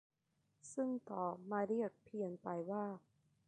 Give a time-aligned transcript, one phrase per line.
[0.73, 2.85] ซึ่งต่อมาเรียกเพี้ยนไปว่า